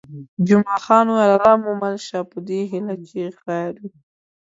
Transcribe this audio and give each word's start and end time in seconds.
جمعه 0.47 0.77
خان 0.85 1.05
وویل: 1.07 1.31
الله 1.35 1.53
مو 1.63 1.71
مل 1.81 1.95
شه، 2.07 2.19
په 2.31 2.37
دې 2.47 2.61
هیله 2.71 2.95
چې 3.07 3.19
خیر 3.41 3.73
وي. 3.81 3.91